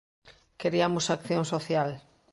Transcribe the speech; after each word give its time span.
Queriamos 0.61 1.05
acción 1.15 1.43
social. 1.53 1.89